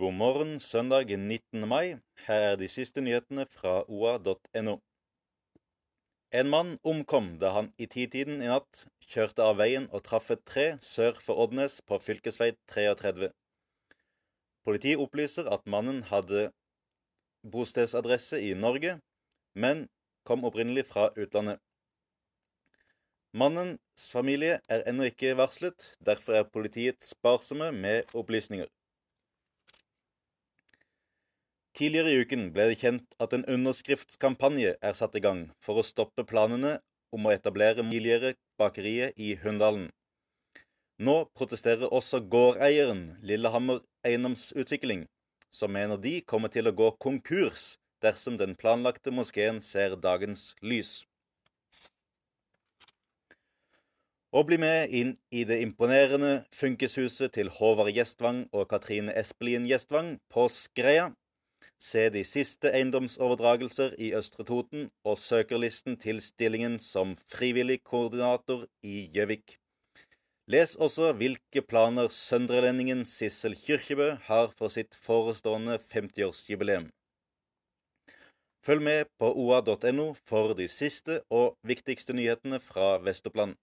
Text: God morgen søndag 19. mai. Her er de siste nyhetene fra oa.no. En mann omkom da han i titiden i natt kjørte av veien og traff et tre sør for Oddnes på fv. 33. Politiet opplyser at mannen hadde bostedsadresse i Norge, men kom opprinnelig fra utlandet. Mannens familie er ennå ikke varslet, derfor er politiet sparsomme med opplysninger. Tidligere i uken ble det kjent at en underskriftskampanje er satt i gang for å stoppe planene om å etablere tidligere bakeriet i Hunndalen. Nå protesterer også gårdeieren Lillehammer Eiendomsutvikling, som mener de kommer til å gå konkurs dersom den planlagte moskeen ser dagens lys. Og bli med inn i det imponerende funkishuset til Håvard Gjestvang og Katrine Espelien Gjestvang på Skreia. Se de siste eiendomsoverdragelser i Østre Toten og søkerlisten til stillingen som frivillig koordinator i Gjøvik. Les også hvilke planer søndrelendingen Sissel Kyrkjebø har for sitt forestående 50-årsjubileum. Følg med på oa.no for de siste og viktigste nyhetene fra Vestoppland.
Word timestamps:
God 0.00 0.14
morgen 0.14 0.60
søndag 0.60 1.04
19. 1.16 1.68
mai. 1.68 1.96
Her 2.26 2.34
er 2.34 2.54
de 2.56 2.68
siste 2.72 3.02
nyhetene 3.04 3.44
fra 3.52 3.82
oa.no. 3.84 4.78
En 6.32 6.48
mann 6.48 6.70
omkom 6.92 7.26
da 7.42 7.50
han 7.52 7.68
i 7.76 7.84
titiden 7.84 8.40
i 8.40 8.48
natt 8.48 8.80
kjørte 9.10 9.44
av 9.44 9.58
veien 9.60 9.90
og 9.92 10.00
traff 10.06 10.30
et 10.32 10.40
tre 10.48 10.64
sør 10.80 11.20
for 11.26 11.42
Oddnes 11.44 11.76
på 11.84 11.98
fv. 12.00 12.16
33. 12.72 13.28
Politiet 14.64 15.04
opplyser 15.04 15.52
at 15.52 15.68
mannen 15.68 16.00
hadde 16.14 16.46
bostedsadresse 17.52 18.40
i 18.40 18.56
Norge, 18.56 18.96
men 19.52 19.84
kom 20.24 20.48
opprinnelig 20.48 20.88
fra 20.94 21.10
utlandet. 21.12 21.60
Mannens 23.36 24.08
familie 24.16 24.62
er 24.64 24.88
ennå 24.88 25.12
ikke 25.12 25.36
varslet, 25.36 25.92
derfor 26.00 26.40
er 26.40 26.52
politiet 26.56 27.04
sparsomme 27.04 27.74
med 27.84 28.16
opplysninger. 28.16 28.72
Tidligere 31.80 32.10
i 32.12 32.20
uken 32.20 32.42
ble 32.52 32.66
det 32.68 32.74
kjent 32.76 33.14
at 33.24 33.32
en 33.32 33.46
underskriftskampanje 33.48 34.74
er 34.84 34.96
satt 34.98 35.14
i 35.16 35.20
gang 35.24 35.46
for 35.64 35.80
å 35.80 35.84
stoppe 35.86 36.26
planene 36.28 36.74
om 37.16 37.24
å 37.24 37.30
etablere 37.32 37.80
tidligere 37.80 38.34
bakeriet 38.60 39.16
i 39.16 39.30
Hunndalen. 39.40 39.86
Nå 41.00 41.14
protesterer 41.32 41.88
også 41.88 42.20
gårdeieren 42.34 43.00
Lillehammer 43.24 43.80
Eiendomsutvikling, 44.04 45.06
som 45.48 45.72
mener 45.72 45.96
de 45.96 46.18
kommer 46.20 46.52
til 46.52 46.68
å 46.68 46.74
gå 46.76 46.90
konkurs 47.00 47.78
dersom 48.04 48.36
den 48.36 48.52
planlagte 48.60 49.08
moskeen 49.16 49.62
ser 49.64 49.96
dagens 49.96 50.50
lys. 50.60 51.06
Og 54.36 54.50
bli 54.52 54.60
med 54.60 54.92
inn 54.92 55.16
i 55.32 55.46
det 55.48 55.62
imponerende 55.64 56.44
funkishuset 56.52 57.32
til 57.38 57.48
Håvard 57.56 57.88
Gjestvang 57.96 58.44
og 58.52 58.68
Katrine 58.68 59.16
Espelien 59.16 59.64
Gjestvang 59.64 60.18
på 60.28 60.44
Skreia. 60.52 61.08
Se 61.78 62.08
de 62.10 62.24
siste 62.26 62.72
eiendomsoverdragelser 62.74 63.94
i 63.98 64.10
Østre 64.18 64.44
Toten 64.48 64.90
og 65.04 65.18
søkerlisten 65.18 65.96
til 66.00 66.20
stillingen 66.24 66.78
som 66.82 67.14
frivillig 67.30 67.78
koordinator 67.84 68.66
i 68.82 69.06
Gjøvik. 69.14 69.56
Les 70.50 70.74
også 70.76 71.12
hvilke 71.14 71.62
planer 71.62 72.08
søndrelendingen 72.10 73.04
Sissel 73.06 73.54
Kyrkjebø 73.54 74.08
har 74.26 74.50
for 74.58 74.72
sitt 74.74 74.96
forestående 74.98 75.78
50-årsjubileum. 75.92 76.88
Følg 78.66 78.82
med 78.82 79.06
på 79.20 79.30
oa.no 79.44 80.10
for 80.28 80.56
de 80.58 80.66
siste 80.68 81.20
og 81.30 81.54
viktigste 81.64 82.16
nyhetene 82.18 82.58
fra 82.60 82.96
Vestoppland. 83.04 83.54